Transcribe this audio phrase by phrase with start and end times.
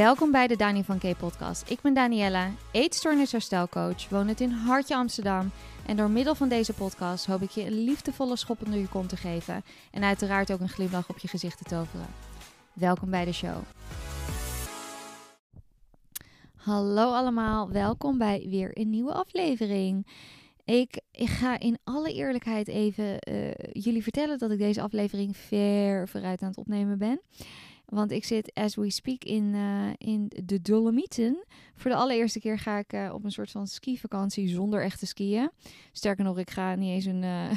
[0.00, 1.70] Welkom bij de Dani van K podcast.
[1.70, 5.50] Ik ben Daniella, eetstoornisherstelcoach, woon het in Hartje Amsterdam.
[5.86, 9.08] En door middel van deze podcast hoop ik je een liefdevolle schop onder je kont
[9.08, 9.62] te geven.
[9.90, 12.06] En uiteraard ook een glimlach op je gezicht te toveren.
[12.72, 13.56] Welkom bij de show.
[16.56, 20.06] Hallo allemaal, welkom bij weer een nieuwe aflevering.
[20.64, 26.08] Ik, ik ga in alle eerlijkheid even uh, jullie vertellen dat ik deze aflevering ver
[26.08, 27.20] vooruit aan het opnemen ben.
[27.90, 31.44] Want ik zit, as we speak, in, uh, in de Dolomieten.
[31.74, 35.50] Voor de allereerste keer ga ik uh, op een soort van skivakantie zonder echte skiën.
[35.92, 37.50] Sterker nog, ik ga niet eens een, uh,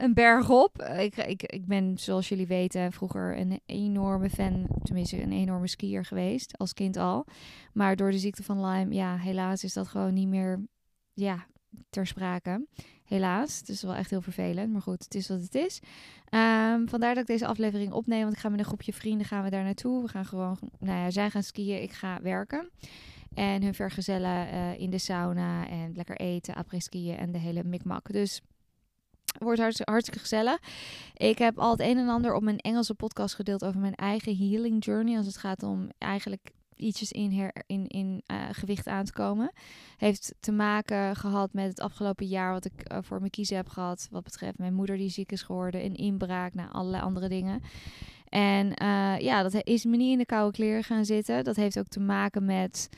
[0.04, 0.82] een berg op.
[0.82, 6.04] Ik, ik, ik ben, zoals jullie weten, vroeger een enorme fan, tenminste een enorme skier
[6.04, 7.24] geweest, als kind al.
[7.72, 10.60] Maar door de ziekte van Lyme, ja, helaas is dat gewoon niet meer
[11.12, 11.46] ja,
[11.90, 12.66] ter sprake.
[13.04, 13.58] Helaas.
[13.58, 14.72] Het is wel echt heel vervelend.
[14.72, 15.80] Maar goed, het is wat het is.
[16.30, 18.22] Um, vandaar dat ik deze aflevering opneem.
[18.22, 20.02] Want ik ga met een groepje vrienden gaan we daar naartoe.
[20.02, 21.82] We gaan gewoon, nou ja, zij gaan skiën.
[21.82, 22.70] Ik ga werken.
[23.34, 25.68] En hun vergezellen uh, in de sauna.
[25.68, 28.12] En lekker eten, après-skiën en de hele mikmak.
[28.12, 28.40] Dus
[29.38, 30.58] wordt hartstikke, hartstikke gezellig.
[31.14, 34.36] Ik heb al het een en ander op mijn Engelse podcast gedeeld over mijn eigen
[34.36, 35.16] healing journey.
[35.16, 39.52] Als het gaat om eigenlijk ietsjes in, her, in, in uh, gewicht aan te komen.
[39.96, 43.68] Heeft te maken gehad met het afgelopen jaar wat ik uh, voor mijn kiezen heb
[43.68, 44.08] gehad.
[44.10, 47.62] Wat betreft mijn moeder die ziek is geworden, een inbraak, naar nou, allerlei andere dingen.
[48.28, 51.44] En uh, ja, dat is me niet in de koude kleren gaan zitten.
[51.44, 52.88] Dat heeft ook te maken met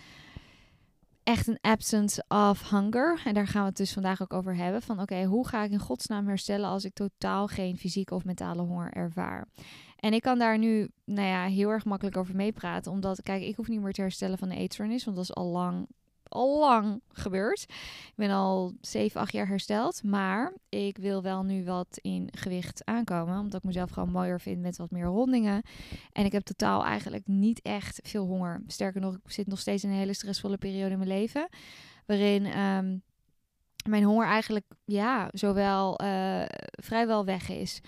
[1.22, 3.20] echt een absence of hunger.
[3.24, 4.82] En daar gaan we het dus vandaag ook over hebben.
[4.82, 8.62] Van oké, hoe ga ik in godsnaam herstellen als ik totaal geen fysieke of mentale
[8.62, 9.48] honger ervaar?
[10.00, 12.92] En ik kan daar nu, nou ja, heel erg makkelijk over meepraten.
[12.92, 15.04] Omdat, kijk, ik hoef niet meer te herstellen van de eetstoornis.
[15.04, 15.86] Want dat is al lang,
[16.28, 17.62] al lang gebeurd.
[18.08, 20.02] Ik ben al 7, 8 jaar hersteld.
[20.02, 23.38] Maar ik wil wel nu wat in gewicht aankomen.
[23.38, 25.62] Omdat ik mezelf gewoon mooier vind met wat meer rondingen.
[26.12, 28.62] En ik heb totaal eigenlijk niet echt veel honger.
[28.66, 31.48] Sterker nog, ik zit nog steeds in een hele stressvolle periode in mijn leven.
[32.06, 32.58] Waarin...
[32.58, 33.02] Um,
[33.88, 37.80] mijn honger eigenlijk ja, zowel uh, vrijwel weg is.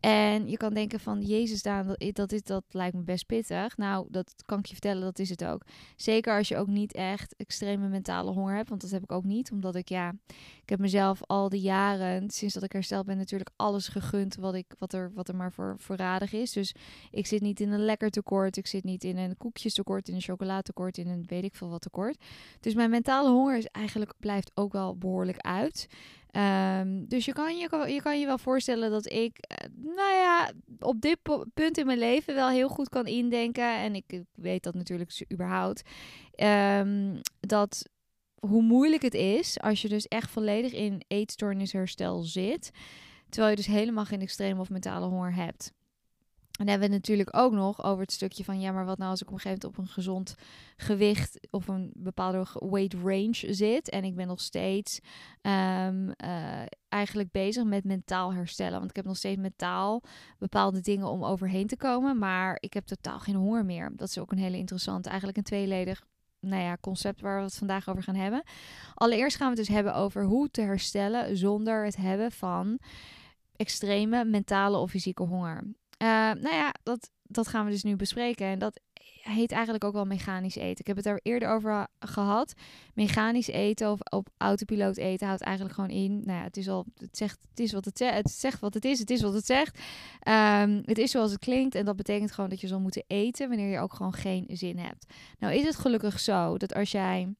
[0.00, 3.76] En je kan denken van, Jezus Daan, dat, dat, lijkt me best pittig.
[3.76, 5.62] Nou, dat kan ik je vertellen, dat is het ook.
[5.96, 8.68] Zeker als je ook niet echt extreme mentale honger hebt.
[8.68, 10.14] Want dat heb ik ook niet, omdat ik, ja,
[10.62, 14.54] ik heb mezelf al die jaren, sinds dat ik hersteld ben, natuurlijk alles gegund wat,
[14.54, 16.52] ik, wat, er, wat er maar voor voorradig is.
[16.52, 16.74] Dus
[17.10, 20.14] ik zit niet in een lekker tekort, ik zit niet in een koekjes tekort, in
[20.14, 22.24] een chocoladetekort, in een weet ik veel wat tekort.
[22.60, 25.88] Dus mijn mentale honger is eigenlijk, blijft ook wel behoorlijk uit.
[26.32, 30.50] Um, dus je kan je, je kan je wel voorstellen dat ik, eh, nou ja,
[30.78, 31.18] op dit
[31.54, 33.76] punt in mijn leven wel heel goed kan indenken.
[33.76, 35.82] En ik, ik weet dat natuurlijk überhaupt.
[36.36, 37.88] Um, dat
[38.40, 42.70] hoe moeilijk het is als je dus echt volledig in eetstoornisherstel zit.
[43.28, 45.72] Terwijl je dus helemaal geen extreme of mentale honger hebt.
[46.60, 49.10] En dan hebben we natuurlijk ook nog over het stukje van ja, maar wat nou
[49.10, 50.34] als ik op een gegeven moment op een gezond
[50.76, 55.00] gewicht of een bepaalde weight range zit en ik ben nog steeds
[55.42, 58.78] um, uh, eigenlijk bezig met mentaal herstellen.
[58.78, 60.02] Want ik heb nog steeds mentaal
[60.38, 63.90] bepaalde dingen om overheen te komen, maar ik heb totaal geen honger meer.
[63.96, 66.06] Dat is ook een hele interessante, eigenlijk een tweeledig
[66.40, 68.42] nou ja, concept waar we het vandaag over gaan hebben.
[68.94, 72.78] Allereerst gaan we het dus hebben over hoe te herstellen zonder het hebben van
[73.56, 75.78] extreme mentale of fysieke honger.
[76.02, 76.08] Uh,
[76.42, 78.46] nou ja, dat, dat gaan we dus nu bespreken.
[78.46, 78.80] En dat
[79.22, 80.80] heet eigenlijk ook wel mechanisch eten.
[80.80, 82.54] Ik heb het er eerder over gehad.
[82.94, 86.22] Mechanisch eten of op autopiloot eten houdt eigenlijk gewoon in.
[86.24, 88.14] Nou ja, het is al, het zegt, het is wat het zegt.
[88.14, 88.98] Het zegt wat het is.
[88.98, 89.78] Het is wat het zegt.
[90.28, 91.74] Um, het is zoals het klinkt.
[91.74, 94.78] En dat betekent gewoon dat je zal moeten eten wanneer je ook gewoon geen zin
[94.78, 95.06] hebt.
[95.38, 97.34] Nou is het gelukkig zo dat als jij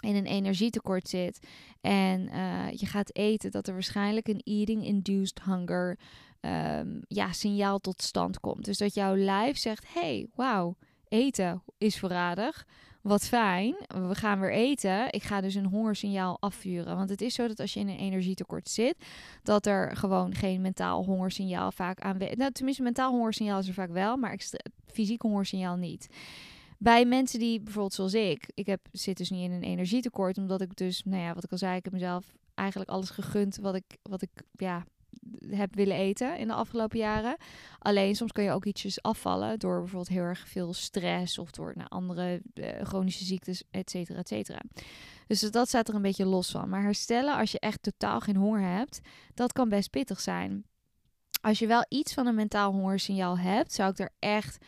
[0.00, 1.46] in een energietekort zit
[1.80, 5.98] en uh, je gaat eten, dat er waarschijnlijk een eating-induced hunger
[6.40, 8.64] um, ja, signaal tot stand komt.
[8.64, 10.76] Dus dat jouw lijf zegt: hey, wauw,
[11.08, 12.66] eten is voorradig.
[13.02, 15.12] Wat fijn, we gaan weer eten.
[15.12, 16.96] Ik ga dus een hongersignaal afvuren.
[16.96, 18.94] Want het is zo dat als je in een energietekort zit,
[19.42, 23.90] dat er gewoon geen mentaal hongersignaal vaak aanwezig Nou, tenminste, mentaal hongersignaal is er vaak
[23.90, 24.38] wel, maar
[24.86, 26.06] fysiek hongersignaal niet.
[26.78, 30.60] Bij mensen die bijvoorbeeld zoals ik, ik heb, zit dus niet in een energietekort, omdat
[30.60, 33.74] ik dus, nou ja, wat ik al zei, ik heb mezelf eigenlijk alles gegund wat
[33.74, 34.84] ik, wat ik ja,
[35.50, 37.36] heb willen eten in de afgelopen jaren.
[37.78, 41.72] Alleen soms kan je ook ietsjes afvallen door bijvoorbeeld heel erg veel stress of door
[41.76, 44.60] naar andere uh, chronische ziektes, et cetera, et cetera.
[45.26, 46.68] Dus dat staat er een beetje los van.
[46.68, 49.00] Maar herstellen als je echt totaal geen honger hebt,
[49.34, 50.64] dat kan best pittig zijn.
[51.40, 54.58] Als je wel iets van een mentaal hongersignaal hebt, zou ik er echt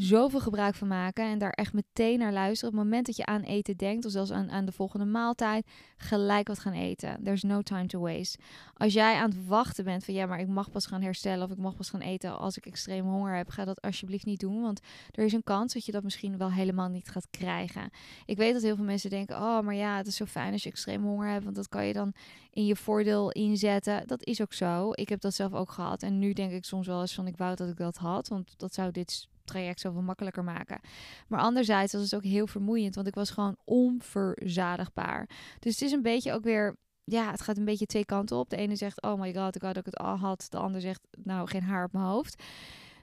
[0.00, 2.72] zoveel gebruik van maken en daar echt meteen naar luisteren.
[2.72, 5.66] Op het moment dat je aan eten denkt, of zelfs aan, aan de volgende maaltijd,
[5.96, 7.22] gelijk wat gaan eten.
[7.24, 8.38] There's no time to waste.
[8.74, 11.50] Als jij aan het wachten bent van ja, maar ik mag pas gaan herstellen of
[11.50, 14.62] ik mag pas gaan eten als ik extreem honger heb, ga dat alsjeblieft niet doen.
[14.62, 14.80] Want
[15.10, 17.90] er is een kans dat je dat misschien wel helemaal niet gaat krijgen.
[18.26, 20.62] Ik weet dat heel veel mensen denken: oh, maar ja, het is zo fijn als
[20.62, 22.12] je extreem honger hebt, want dat kan je dan
[22.50, 24.06] in je voordeel inzetten.
[24.06, 24.90] Dat is ook zo.
[24.92, 26.02] Ik heb dat zelf ook gehad.
[26.02, 28.54] En nu denk ik soms wel eens van ik wou dat ik dat had, want
[28.56, 30.80] dat zou dit traject zoveel makkelijker maken.
[31.28, 35.28] Maar anderzijds was het ook heel vermoeiend, want ik was gewoon onverzadigbaar.
[35.58, 38.50] Dus het is een beetje ook weer ja, het gaat een beetje twee kanten op.
[38.50, 40.46] De ene zegt, oh my god, ik had ik het al had.
[40.48, 42.42] De ander zegt, nou, geen haar op mijn hoofd.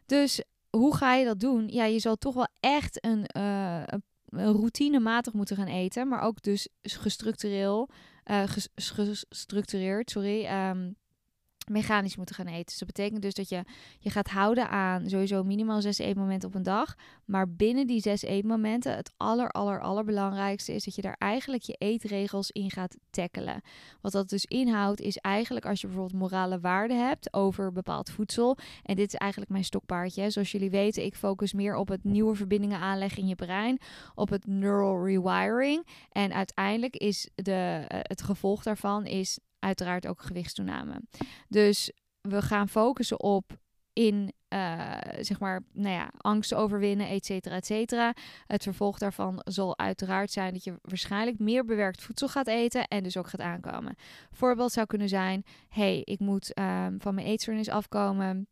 [0.05, 1.67] Dus hoe ga je dat doen?
[1.67, 3.83] Ja, je zal toch wel echt een, uh,
[4.25, 6.07] een routinematig moeten gaan eten.
[6.07, 7.89] Maar ook dus gestructureel,
[8.25, 10.95] uh, gestructureerd, sorry, um,
[11.69, 12.65] mechanisch moeten gaan eten.
[12.65, 13.63] Dus dat betekent dus dat je
[13.99, 16.95] je gaat houden aan sowieso minimaal zes eetmomenten op een dag.
[17.25, 21.75] Maar binnen die zes eetmomenten, het aller, aller, allerbelangrijkste is dat je daar eigenlijk je
[21.77, 23.61] eetregels in gaat tackelen.
[24.01, 28.57] Wat dat dus inhoudt is eigenlijk als je bijvoorbeeld morale waarden hebt over bepaald voedsel.
[28.83, 30.29] En dit is eigenlijk mijn stokpaardje.
[30.29, 33.79] Zoals jullie weten, ik focus meer op het nieuwe verbindingen aanleggen in je brein.
[34.15, 35.87] Op het neural rewiring.
[36.11, 41.01] En uiteindelijk is de, uh, het gevolg daarvan is uiteraard ook gewichtstoename.
[41.47, 41.91] Dus
[42.21, 43.63] we gaan focussen op
[43.93, 48.13] in, uh, zeg maar, nou ja, angst overwinnen, et cetera, et cetera.
[48.45, 53.03] Het vervolg daarvan zal uiteraard zijn dat je waarschijnlijk meer bewerkt voedsel gaat eten en
[53.03, 53.95] dus ook gaat aankomen.
[54.31, 58.47] Voorbeeld zou kunnen zijn, hey, ik moet um, van mijn eetstoornis afkomen.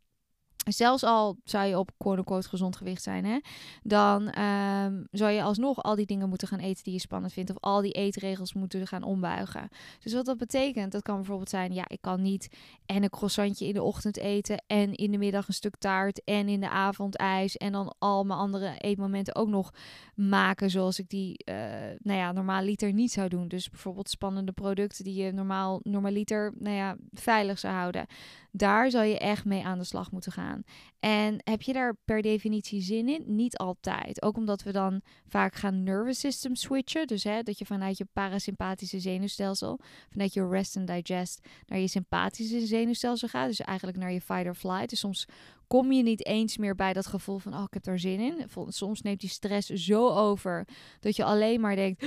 [0.63, 3.39] Zelfs al zou je op quote-unquote gezond gewicht zijn, hè,
[3.83, 7.49] dan um, zou je alsnog al die dingen moeten gaan eten die je spannend vindt.
[7.49, 9.69] Of al die eetregels moeten gaan ombuigen.
[9.99, 12.49] Dus wat dat betekent, dat kan bijvoorbeeld zijn: ja, ik kan niet
[12.85, 14.63] en een croissantje in de ochtend eten.
[14.67, 16.23] En in de middag een stuk taart.
[16.23, 17.57] En in de avond ijs.
[17.57, 19.73] En dan al mijn andere eetmomenten ook nog
[20.15, 20.69] maken.
[20.69, 21.55] Zoals ik die, uh,
[21.99, 23.47] nou ja, normaal liter niet zou doen.
[23.47, 28.05] Dus bijvoorbeeld spannende producten die je normaal, normaliter, nou ja, veilig zou houden.
[28.55, 30.63] Daar zal je echt mee aan de slag moeten gaan.
[30.99, 33.23] En heb je daar per definitie zin in?
[33.25, 34.21] Niet altijd.
[34.21, 37.07] Ook omdat we dan vaak gaan nervous system switchen.
[37.07, 39.79] Dus hè, dat je vanuit je parasympathische zenuwstelsel,
[40.09, 43.47] vanuit je rest and digest, naar je sympathische zenuwstelsel gaat.
[43.47, 44.89] Dus eigenlijk naar je fight or flight.
[44.89, 45.27] Dus soms
[45.67, 48.47] kom je niet eens meer bij dat gevoel van, oh, ik heb daar zin in.
[48.67, 50.67] Soms neemt die stress zo over
[50.99, 52.05] dat je alleen maar denkt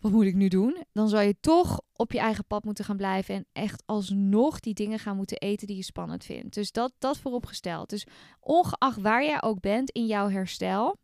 [0.00, 0.84] wat moet ik nu doen?
[0.92, 4.74] Dan zou je toch op je eigen pad moeten gaan blijven en echt alsnog die
[4.74, 6.54] dingen gaan moeten eten die je spannend vindt.
[6.54, 7.90] Dus dat, dat vooropgesteld.
[7.90, 8.06] Dus
[8.40, 10.96] ongeacht waar jij ook bent in jouw herstel,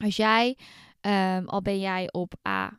[0.00, 0.56] als jij,
[1.00, 2.78] um, al ben jij op A,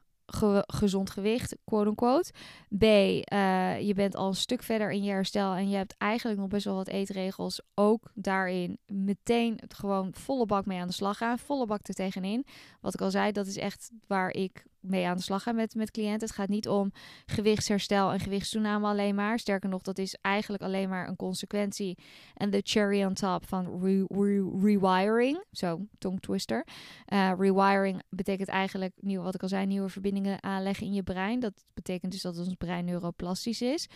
[0.68, 2.32] gezond gewicht, quote unquote.
[2.78, 6.40] B, uh, je bent al een stuk verder in je herstel en je hebt eigenlijk
[6.40, 7.62] nog best wel wat eetregels.
[7.74, 12.46] Ook daarin meteen gewoon volle bak mee aan de slag gaan, volle bak er tegenin.
[12.82, 15.76] Wat ik al zei, dat is echt waar ik mee aan de slag gaan met,
[15.76, 16.28] met cliënten.
[16.28, 16.92] Het gaat niet om
[17.26, 19.40] gewichtsherstel en gewichtstoename alleen maar.
[19.40, 21.98] Sterker nog, dat is eigenlijk alleen maar een consequentie.
[22.34, 25.44] En de cherry on top van re, re, rewiring.
[25.52, 26.68] Zo, tong twister.
[27.14, 31.40] Uh, rewiring betekent eigenlijk, nieuw, wat ik al zei, nieuwe verbindingen aanleggen in je brein.
[31.40, 33.88] Dat betekent dus dat ons brein neuroplastisch is.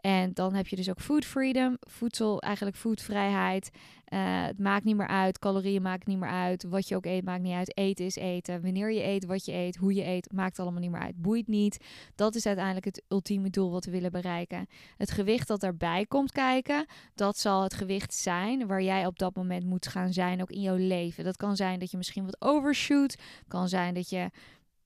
[0.00, 3.70] En dan heb je dus ook food freedom, voedsel, eigenlijk foodvrijheid.
[4.08, 6.64] Uh, het maakt niet meer uit, calorieën maakt niet meer uit.
[6.64, 7.76] Wat je ook eet, maakt niet uit.
[7.76, 8.62] Eten is eten.
[8.62, 11.22] Wanneer je eet, wat je eet, hoe je eet, maakt allemaal niet meer uit.
[11.22, 11.84] Boeit niet.
[12.14, 14.66] Dat is uiteindelijk het ultieme doel wat we willen bereiken.
[14.96, 19.36] Het gewicht dat daarbij komt kijken, dat zal het gewicht zijn waar jij op dat
[19.36, 21.24] moment moet gaan zijn, ook in jouw leven.
[21.24, 23.16] Dat kan zijn dat je misschien wat overshoot.
[23.48, 24.30] Kan zijn dat je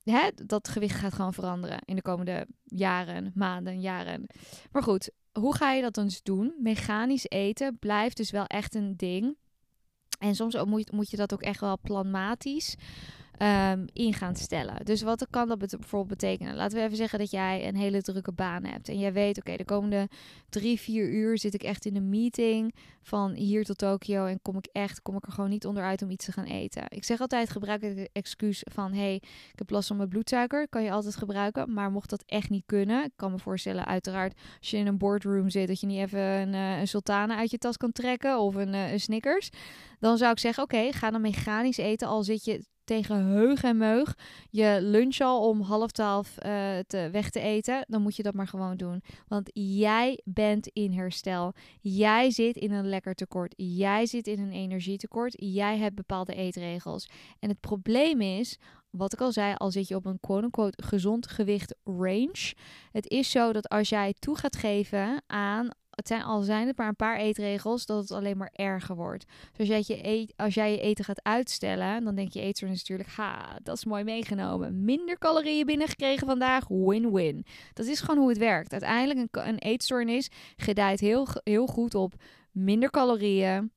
[0.05, 4.27] hè, dat gewicht gaat gewoon veranderen in de komende jaren, maanden, jaren.
[4.71, 6.55] Maar goed, hoe ga je dat dan dus doen?
[6.59, 9.37] Mechanisch eten blijft dus wel echt een ding.
[10.19, 12.77] En soms moet, moet je dat ook echt wel planmatisch
[13.39, 14.85] um, in gaan stellen.
[14.85, 16.55] Dus wat kan dat bijvoorbeeld betekenen?
[16.55, 18.89] Laten we even zeggen dat jij een hele drukke baan hebt.
[18.89, 20.09] En jij weet, oké, de komende
[20.49, 24.27] drie, vier uur zit ik echt in een meeting van hier tot Tokio.
[24.27, 26.85] En kom ik echt, kom ik er gewoon niet onderuit om iets te gaan eten.
[26.89, 29.15] Ik zeg altijd, gebruik het excuus van, hey,
[29.53, 30.69] ik heb last van mijn bloedsuiker.
[30.69, 31.73] Kan je altijd gebruiken.
[31.73, 34.99] Maar mocht dat echt niet kunnen, ik kan me voorstellen, uiteraard, als je in een
[34.99, 38.39] boardroom zit, dat je niet even een, uh, een sultane uit je tas kan trekken
[38.39, 39.51] of een, uh, een Snickers.
[40.01, 42.09] Dan zou ik zeggen, oké, ga dan mechanisch eten.
[42.09, 44.17] Al zit je tegen heug en meug
[44.51, 48.35] je lunch al om half twaalf uh, te, weg te eten, dan moet je dat
[48.35, 49.03] maar gewoon doen.
[49.29, 51.53] Want jij bent in herstel.
[51.81, 53.55] Jij zit in een lekker tekort.
[53.57, 55.35] Jij zit in een energietekort.
[55.37, 57.09] Jij hebt bepaalde eetregels.
[57.39, 58.59] En het probleem is,
[58.91, 62.55] wat ik al zei, al zit je op een quote-unquote gezond gewicht range.
[62.93, 65.69] Het is zo dat als jij toe gaat geven aan
[66.03, 69.25] het zijn al zijn het maar een paar eetregels, dat het alleen maar erger wordt.
[69.57, 72.79] Dus als jij je, eet, als jij je eten gaat uitstellen, dan denk je eetstoornis
[72.79, 74.85] natuurlijk, ha, dat is mooi meegenomen.
[74.85, 77.45] Minder calorieën binnengekregen vandaag, win-win.
[77.73, 78.73] Dat is gewoon hoe het werkt.
[78.73, 82.15] Uiteindelijk een, een eetstoornis gedijt heel, heel goed op
[82.51, 83.73] minder calorieën,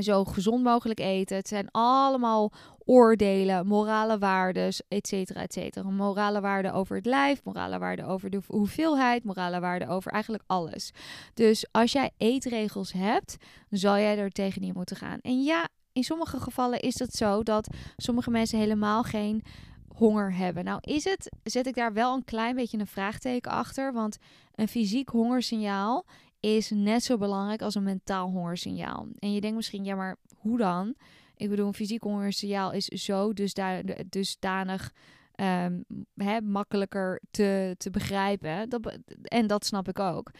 [0.00, 1.36] zo gezond mogelijk eten.
[1.36, 2.52] Het zijn allemaal
[2.84, 5.90] oordelen, morale waarden, et cetera, et cetera.
[5.90, 10.92] Morale waarden over het lijf, morale waarden over de hoeveelheid, morale waarden over eigenlijk alles.
[11.34, 13.36] Dus als jij eetregels hebt,
[13.70, 15.18] zal jij er tegenin moeten gaan.
[15.20, 19.42] En ja, in sommige gevallen is het zo dat sommige mensen helemaal geen
[19.88, 20.64] honger hebben.
[20.64, 24.18] Nou is het, zet ik daar wel een klein beetje een vraagteken achter, want
[24.54, 26.04] een fysiek hongersignaal
[26.40, 29.06] is net zo belangrijk als een mentaal hongersignaal.
[29.18, 30.94] En je denkt misschien, ja, maar hoe dan?
[31.36, 33.32] Ik bedoel, een fysiek hongersignaal is zo
[34.08, 34.92] dusdanig
[35.40, 38.68] um, hè, makkelijker te, te begrijpen.
[38.68, 40.30] Dat, en dat snap ik ook.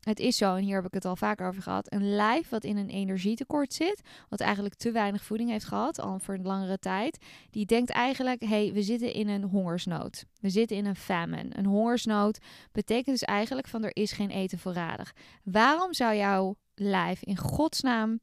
[0.00, 1.92] Het is zo, en hier heb ik het al vaker over gehad.
[1.92, 6.18] Een lijf wat in een energietekort zit, wat eigenlijk te weinig voeding heeft gehad, al
[6.18, 10.24] voor een langere tijd, die denkt eigenlijk: hé, hey, we zitten in een hongersnood.
[10.40, 11.48] We zitten in een famine.
[11.50, 12.38] Een hongersnood
[12.72, 15.14] betekent dus eigenlijk van er is geen eten voorradig.
[15.42, 18.20] Waarom zou jouw lijf in godsnaam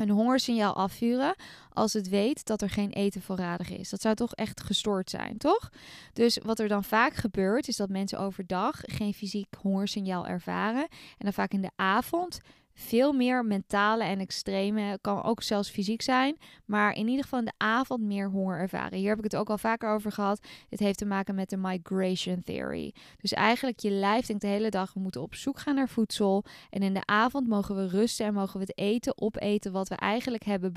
[0.00, 1.34] een hongersignaal afvuren
[1.72, 3.90] als het weet dat er geen eten voorradig is.
[3.90, 5.70] Dat zou toch echt gestoord zijn, toch?
[6.12, 10.82] Dus wat er dan vaak gebeurt, is dat mensen overdag geen fysiek hongersignaal ervaren.
[10.90, 12.40] En dan vaak in de avond
[12.78, 17.44] veel meer mentale en extreme, kan ook zelfs fysiek zijn, maar in ieder geval in
[17.44, 18.98] de avond meer honger ervaren.
[18.98, 20.46] Hier heb ik het ook al vaker over gehad.
[20.68, 22.94] Dit heeft te maken met de migration theory.
[23.20, 26.44] Dus eigenlijk je lijf denkt de hele dag we moeten op zoek gaan naar voedsel
[26.70, 29.94] en in de avond mogen we rusten en mogen we het eten opeten wat we
[29.94, 30.72] eigenlijk hebben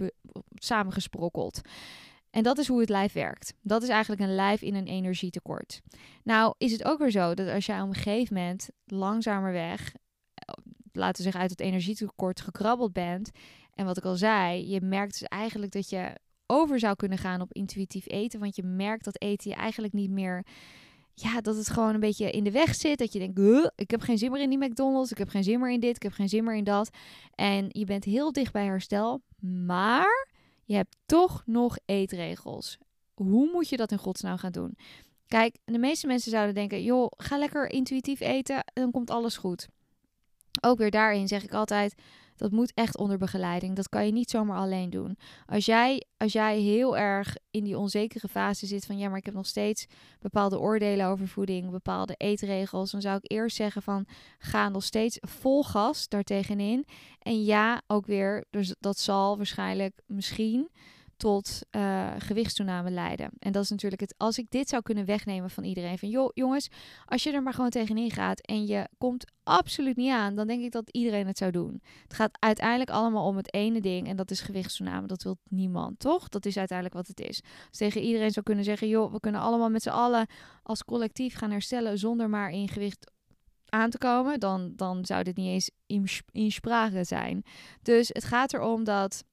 [0.56, 1.62] samengesprokkeld.
[2.30, 3.54] En dat is hoe het lijf werkt.
[3.62, 5.82] Dat is eigenlijk een lijf in een energietekort.
[6.24, 9.94] Nou is het ook weer zo dat als jij op een gegeven moment langzamer weg
[10.94, 13.32] laten we zeggen, uit het energietekort gekrabbeld bent.
[13.74, 17.42] En wat ik al zei, je merkt dus eigenlijk dat je over zou kunnen gaan
[17.42, 18.40] op intuïtief eten.
[18.40, 20.46] Want je merkt dat eten je eigenlijk niet meer.
[21.14, 22.98] Ja, dat het gewoon een beetje in de weg zit.
[22.98, 25.12] Dat je denkt, ik heb geen zin meer in die McDonald's.
[25.12, 25.96] Ik heb geen zin meer in dit.
[25.96, 26.90] Ik heb geen zin meer in dat.
[27.36, 29.22] En je bent heel dicht bij herstel.
[29.66, 30.28] Maar
[30.64, 32.78] je hebt toch nog eetregels.
[33.14, 34.78] Hoe moet je dat in godsnaam gaan doen?
[35.28, 38.64] Kijk, de meeste mensen zouden denken, joh, ga lekker intuïtief eten.
[38.74, 39.68] Dan komt alles goed
[40.62, 41.96] ook weer daarin zeg ik altijd,
[42.42, 43.76] dat moet echt onder begeleiding.
[43.76, 45.18] Dat kan je niet zomaar alleen doen.
[45.46, 49.26] Als jij, als jij heel erg in die onzekere fase zit van ja, maar ik
[49.26, 49.86] heb nog steeds
[50.20, 54.06] bepaalde oordelen over voeding, bepaalde eetregels, dan zou ik eerst zeggen van
[54.38, 56.86] ga nog steeds vol gas daartegenin.
[57.20, 60.70] En ja, ook weer, dus dat zal waarschijnlijk misschien
[61.22, 63.32] tot uh, gewichtstoename leiden.
[63.40, 64.14] En dat is natuurlijk het.
[64.18, 65.98] Als ik dit zou kunnen wegnemen van iedereen.
[65.98, 66.68] Van joh, jongens,
[67.06, 70.64] als je er maar gewoon tegenin gaat en je komt absoluut niet aan, dan denk
[70.64, 71.82] ik dat iedereen het zou doen.
[72.04, 75.08] Het gaat uiteindelijk allemaal om het ene ding en dat is gewichtstoename.
[75.08, 76.30] Dat wil niemand, toch?
[76.30, 77.42] Dat is uiteindelijk wat het is.
[77.68, 80.28] Als tegen iedereen zou kunnen zeggen, joh, we kunnen allemaal met z'n allen
[80.64, 83.12] als collectief gaan herstellen zonder maar in gewicht
[83.70, 87.44] aan te komen, dan, dan zou dit niet eens in, in sprake zijn.
[87.82, 89.24] Dus het gaat erom dat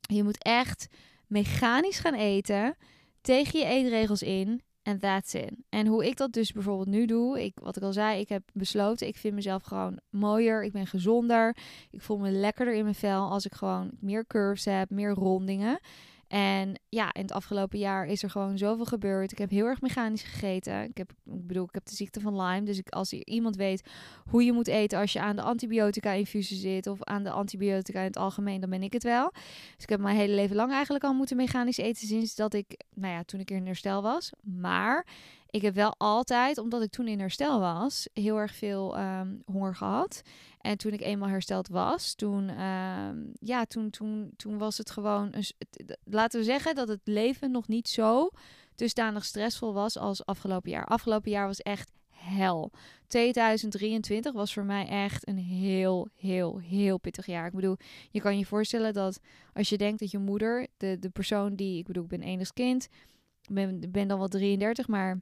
[0.00, 0.88] je moet echt
[1.26, 2.76] mechanisch gaan eten
[3.20, 4.64] tegen je eetregels in.
[4.82, 5.50] En that's it.
[5.68, 8.42] En hoe ik dat dus bijvoorbeeld nu doe, ik, wat ik al zei, ik heb
[8.52, 11.56] besloten, ik vind mezelf gewoon mooier, ik ben gezonder,
[11.90, 15.80] ik voel me lekkerder in mijn vel als ik gewoon meer curves heb, meer rondingen.
[16.28, 19.32] En ja, in het afgelopen jaar is er gewoon zoveel gebeurd.
[19.32, 20.82] Ik heb heel erg mechanisch gegeten.
[20.82, 22.62] Ik, heb, ik bedoel, ik heb de ziekte van Lyme.
[22.62, 23.88] Dus ik, als iemand weet
[24.30, 26.86] hoe je moet eten als je aan de antibiotica-infusie zit...
[26.86, 29.30] of aan de antibiotica in het algemeen, dan ben ik het wel.
[29.74, 32.06] Dus ik heb mijn hele leven lang eigenlijk al moeten mechanisch eten...
[32.06, 34.32] sinds dat ik, nou ja, toen ik in herstel was.
[34.42, 35.06] Maar
[35.56, 39.76] ik heb wel altijd, omdat ik toen in herstel was, heel erg veel ehm, honger
[39.76, 40.22] gehad.
[40.60, 45.28] En toen ik eenmaal hersteld was, toen, ehm, ja, toen, toen, toen was het gewoon,
[45.30, 45.44] een,
[46.04, 48.30] laten we zeggen dat het leven nog niet zo
[48.74, 50.84] dusdanig stressvol was als afgelopen jaar.
[50.84, 52.70] Afgelopen jaar was echt hel.
[53.06, 57.46] 2023 was voor mij echt een heel, heel, heel pittig jaar.
[57.46, 57.76] Ik bedoel,
[58.10, 59.20] je kan je voorstellen dat
[59.52, 62.52] als je denkt dat je moeder, de, de persoon die, ik bedoel, ik ben enig
[62.52, 62.88] kind,
[63.52, 65.20] ben, ben dan wel 33, maar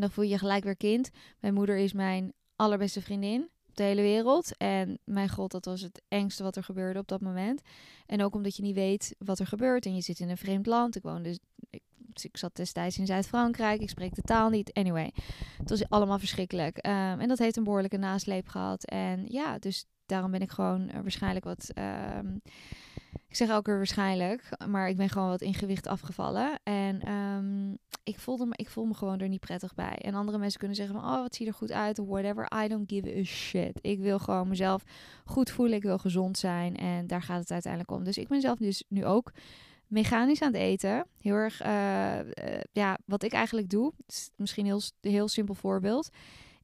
[0.00, 1.10] dan voel je je gelijk weer kind.
[1.40, 4.56] Mijn moeder is mijn allerbeste vriendin op de hele wereld.
[4.56, 7.60] En mijn god, dat was het engste wat er gebeurde op dat moment.
[8.06, 10.66] En ook omdat je niet weet wat er gebeurt en je zit in een vreemd
[10.66, 10.96] land.
[10.96, 11.38] Ik woonde, dus,
[11.70, 11.82] ik,
[12.22, 13.80] ik zat destijds in Zuid-Frankrijk.
[13.80, 14.72] Ik spreek de taal niet.
[14.72, 15.12] Anyway,
[15.58, 16.76] het was allemaal verschrikkelijk.
[16.76, 18.84] Ehm, en dat heeft een behoorlijke nasleep gehad.
[18.84, 21.70] En ja, dus daarom ben ik gewoon uh, waarschijnlijk wat...
[22.18, 22.42] Um,
[23.28, 26.60] ik zeg elke keer waarschijnlijk, maar ik ben gewoon wat in gewicht afgevallen.
[26.62, 27.25] En ehm,
[28.02, 29.96] ik, voelde me, ik voel me gewoon er niet prettig bij.
[29.96, 32.64] En andere mensen kunnen zeggen van, oh, wat zie er goed uit whatever.
[32.64, 33.78] I don't give a shit.
[33.80, 34.82] Ik wil gewoon mezelf
[35.24, 35.76] goed voelen.
[35.76, 36.76] Ik wil gezond zijn.
[36.76, 38.04] En daar gaat het uiteindelijk om.
[38.04, 39.32] Dus ik ben zelf dus nu ook
[39.86, 41.06] mechanisch aan het eten.
[41.20, 42.24] Heel erg, uh, uh,
[42.72, 43.92] ja, wat ik eigenlijk doe.
[44.06, 46.08] Is misschien een heel, heel simpel voorbeeld.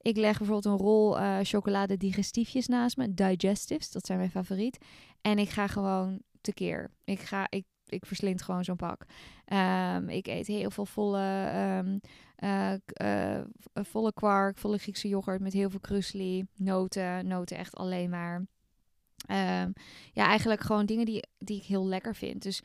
[0.01, 3.15] Ik leg bijvoorbeeld een rol uh, chocolade digestiefjes naast me.
[3.15, 4.79] Digestives, dat zijn mijn favoriet.
[5.21, 6.91] En ik ga gewoon tekeer.
[7.05, 9.05] Ik ga, ik, ik verslind gewoon zo'n pak.
[9.53, 12.01] Um, ik eet heel veel volle, um,
[12.39, 12.73] uh,
[13.03, 13.41] uh,
[13.75, 18.37] volle kwark, volle Griekse yoghurt met heel veel krusli, noten, noten echt alleen maar.
[18.37, 19.73] Um,
[20.13, 22.43] ja, eigenlijk gewoon dingen die, die ik heel lekker vind.
[22.43, 22.63] Dus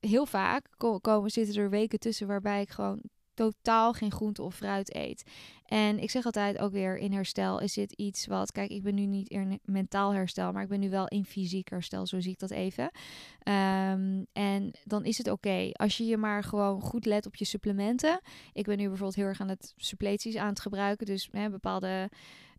[0.00, 0.66] heel vaak
[1.00, 3.00] komen, zitten er weken tussen waarbij ik gewoon
[3.34, 5.24] totaal geen groente of fruit eet.
[5.66, 8.94] En ik zeg altijd ook weer in herstel is dit iets wat, kijk, ik ben
[8.94, 12.32] nu niet in mentaal herstel, maar ik ben nu wel in fysiek herstel, zo zie
[12.32, 12.84] ik dat even.
[12.84, 17.44] Um, en dan is het oké als je je maar gewoon goed let op je
[17.44, 18.20] supplementen.
[18.52, 22.10] Ik ben nu bijvoorbeeld heel erg aan het suppleties aan het gebruiken, dus hè, bepaalde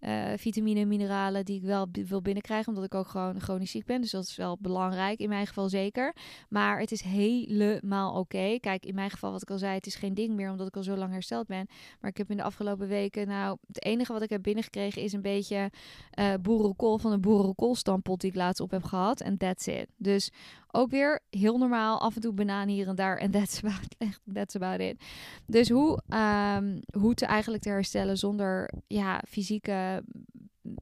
[0.05, 4.01] uh, vitamine, mineralen die ik wel wil binnenkrijgen, omdat ik ook gewoon chronisch ziek ben.
[4.01, 6.15] Dus dat is wel belangrijk, in mijn geval zeker.
[6.49, 8.57] Maar het is helemaal oké.
[8.59, 10.75] Kijk, in mijn geval, wat ik al zei, het is geen ding meer, omdat ik
[10.75, 11.67] al zo lang hersteld ben.
[11.99, 15.13] Maar ik heb in de afgelopen weken, nou, het enige wat ik heb binnengekregen is
[15.13, 15.71] een beetje
[16.19, 19.21] uh, boerenkool van een boerenkoolstampot die ik laatst op heb gehad.
[19.21, 19.87] En that's it.
[19.97, 20.31] Dus
[20.75, 21.99] ook weer heel normaal.
[21.99, 23.17] Af en toe banaan hier en daar.
[23.17, 23.87] En that's about,
[24.33, 25.03] that's about it.
[25.45, 30.03] Dus hoe, um, hoe te eigenlijk te herstellen zonder ja, fysieke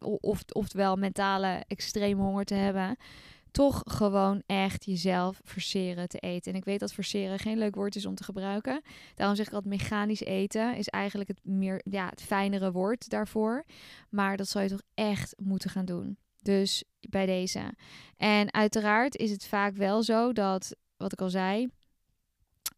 [0.01, 2.97] of, oftewel mentale extreme honger te hebben.
[3.51, 6.51] Toch gewoon echt jezelf verseren te eten.
[6.51, 8.81] En ik weet dat verseren geen leuk woord is om te gebruiken.
[9.15, 13.65] Daarom zeg ik dat mechanisch eten is eigenlijk het meer ja, het fijnere woord daarvoor.
[14.09, 16.17] Maar dat zou je toch echt moeten gaan doen.
[16.41, 17.73] Dus bij deze.
[18.17, 21.69] En uiteraard is het vaak wel zo dat, wat ik al zei,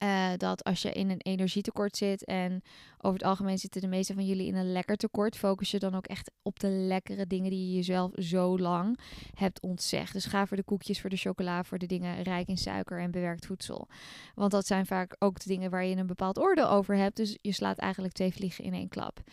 [0.03, 2.62] uh, dat als je in een energietekort zit en
[2.98, 5.96] over het algemeen zitten de meeste van jullie in een lekker tekort, focus je dan
[5.96, 9.00] ook echt op de lekkere dingen die je jezelf zo lang
[9.34, 10.13] hebt ontzegd.
[10.13, 13.12] Dus ga voor de koekjes, voor de chocola, voor de dingen rijk in suiker en
[13.12, 13.88] bewerkt voedsel.
[14.36, 17.15] Want dat zijn vaak ook de dingen waar je een bepaald oordeel over hebt.
[17.15, 19.24] Dus je slaat eigenlijk twee vliegen in één klap.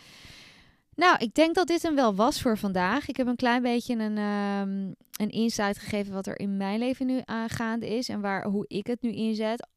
[1.00, 3.08] Nou, ik denk dat dit hem wel was voor vandaag.
[3.08, 7.06] Ik heb een klein beetje een, um, een insight gegeven wat er in mijn leven
[7.06, 9.68] nu aangaande is en waar, hoe ik het nu inzet.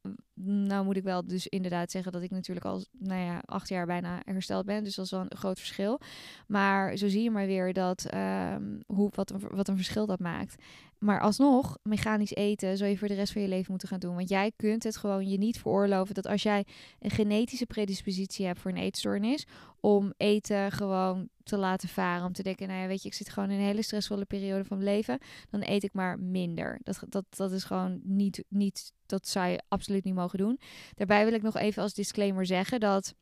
[0.44, 3.86] Nou moet ik wel dus inderdaad zeggen dat ik natuurlijk al nou ja, acht jaar
[3.86, 4.84] bijna hersteld ben.
[4.84, 6.00] Dus dat is wel een groot verschil.
[6.48, 10.20] Maar zo zie je maar weer dat, um, hoe, wat, een, wat een verschil dat
[10.20, 10.56] maakt.
[11.04, 14.16] Maar alsnog, mechanisch eten zou je voor de rest van je leven moeten gaan doen.
[14.16, 16.66] Want jij kunt het gewoon je niet veroorloven dat als jij
[17.00, 19.46] een genetische predispositie hebt voor een eetstoornis,
[19.80, 22.26] om eten gewoon te laten varen.
[22.26, 24.64] Om te denken, nou ja, weet je, ik zit gewoon in een hele stressvolle periode
[24.66, 25.20] van mijn leven.
[25.50, 26.80] Dan eet ik maar minder.
[26.84, 30.60] Dat, dat, dat is gewoon niet, niet, dat zou je absoluut niet mogen doen.
[30.94, 33.14] Daarbij wil ik nog even als disclaimer zeggen dat...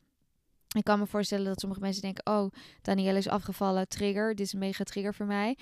[0.76, 2.50] Ik kan me voorstellen dat sommige mensen denken: Oh,
[2.82, 4.34] Danielle is afgevallen, trigger.
[4.34, 5.56] Dit is een mega trigger voor mij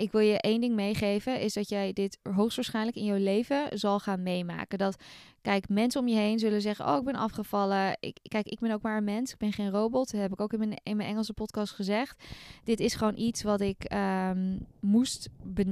[0.00, 3.98] ik wil je één ding meegeven, is dat jij dit hoogstwaarschijnlijk in je leven zal
[3.98, 4.78] gaan meemaken.
[4.78, 4.96] Dat,
[5.42, 7.96] kijk, mensen om je heen zullen zeggen, oh, ik ben afgevallen.
[8.00, 10.10] Ik, kijk, ik ben ook maar een mens, ik ben geen robot.
[10.10, 12.24] Dat heb ik ook in mijn, in mijn Engelse podcast gezegd.
[12.64, 15.28] Dit is gewoon iets wat ik um, moest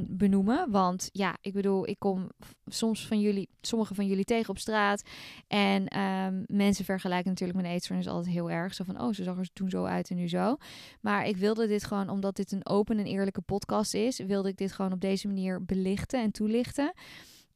[0.07, 0.71] benoemen.
[0.71, 2.31] Want ja, ik bedoel, ik kom
[2.67, 5.03] soms van jullie, sommige van jullie tegen op straat.
[5.47, 8.75] En um, mensen vergelijken natuurlijk mijn eetstoornis altijd heel erg.
[8.75, 10.57] Zo van, oh, ze zag er toen zo uit en nu zo.
[11.01, 14.57] Maar ik wilde dit gewoon, omdat dit een open en eerlijke podcast is wilde ik
[14.57, 16.93] dit gewoon op deze manier belichten en toelichten.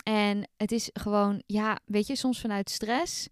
[0.03, 3.29] En het is gewoon, ja, weet je, soms vanuit stress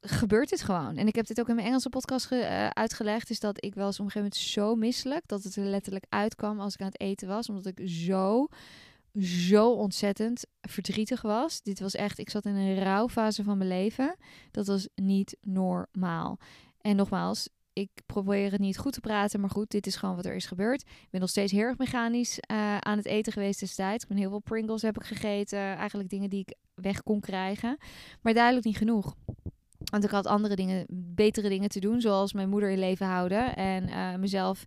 [0.00, 0.96] gebeurt het gewoon.
[0.96, 3.30] En ik heb dit ook in mijn Engelse podcast uh, uitgelegd.
[3.30, 6.06] Is dat ik wel eens op een gegeven moment zo misselijk dat het er letterlijk
[6.08, 7.48] uitkwam als ik aan het eten was.
[7.48, 8.48] Omdat ik zo,
[9.20, 11.62] zo ontzettend verdrietig was.
[11.62, 14.16] Dit was echt, ik zat in een rouwfase van mijn leven.
[14.50, 16.38] Dat was niet normaal.
[16.80, 20.24] En nogmaals, ik probeer het niet goed te praten, maar goed, dit is gewoon wat
[20.24, 20.82] er is gebeurd.
[20.82, 24.02] Ik ben nog steeds heel erg mechanisch uh, aan het eten geweest destijds.
[24.02, 27.76] Ik ben heel veel Pringles heb ik gegeten, eigenlijk dingen die ik weg kon krijgen,
[28.20, 29.14] maar duidelijk niet genoeg.
[29.92, 33.56] Want ik had andere dingen, betere dingen te doen, zoals mijn moeder in leven houden
[33.56, 34.64] en uh, mezelf,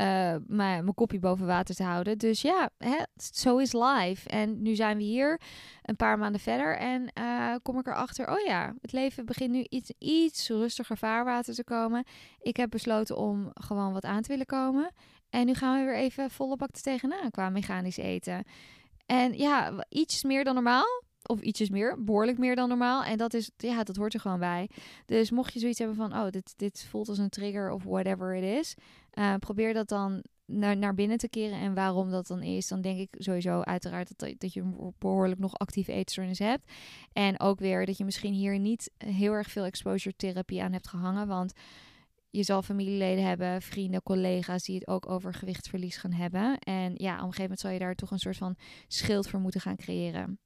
[0.00, 2.18] uh, mijn, kopje boven water te houden.
[2.18, 2.70] Dus ja,
[3.16, 4.28] zo is life.
[4.28, 5.40] En nu zijn we hier,
[5.82, 9.66] een paar maanden verder, en uh, kom ik erachter, oh ja, het leven begint nu
[9.68, 12.04] iets, iets rustiger vaarwater te komen.
[12.40, 14.90] Ik heb besloten om gewoon wat aan te willen komen.
[15.30, 18.44] En nu gaan we weer even volle bak tegenaan qua mechanisch eten.
[19.06, 21.02] En ja, iets meer dan normaal.
[21.26, 23.04] Of ietsjes meer, behoorlijk meer dan normaal.
[23.04, 24.68] En dat is, ja, dat hoort er gewoon bij.
[25.06, 28.36] Dus mocht je zoiets hebben van, oh, dit, dit voelt als een trigger of whatever
[28.36, 28.74] it is.
[29.14, 32.80] Uh, probeer dat dan naar, naar binnen te keren en waarom dat dan is, dan
[32.80, 36.72] denk ik sowieso uiteraard dat, dat je behoorlijk nog actieve eetstoornis hebt.
[37.12, 40.88] En ook weer dat je misschien hier niet heel erg veel exposure therapie aan hebt
[40.88, 41.52] gehangen, want
[42.30, 46.58] je zal familieleden hebben, vrienden, collega's die het ook over gewichtsverlies gaan hebben.
[46.58, 48.56] En ja, op een gegeven moment zal je daar toch een soort van
[48.88, 50.38] schild voor moeten gaan creëren.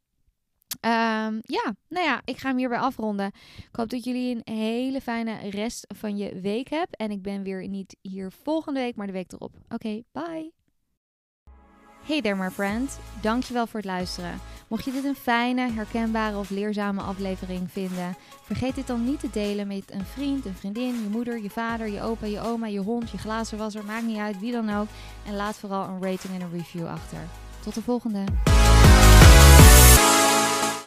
[0.81, 3.26] Um, ja, nou ja, ik ga hem hierbij afronden.
[3.57, 6.96] Ik hoop dat jullie een hele fijne rest van je week hebben.
[6.98, 9.54] En ik ben weer niet hier volgende week, maar de week erop.
[9.68, 10.52] Oké, bye.
[12.04, 12.98] Hey there, my friend.
[13.20, 14.40] Dankjewel voor het luisteren.
[14.68, 19.31] Mocht je dit een fijne, herkenbare of leerzame aflevering vinden, vergeet dit dan niet te
[19.31, 22.81] delen met een vriend, een vriendin, je moeder, je vader, je opa, je oma, je
[22.81, 24.87] hond, je glazenwasser, maakt niet uit, wie dan ook.
[25.26, 27.20] En laat vooral een rating en een review achter.
[27.62, 28.24] Tot de volgende.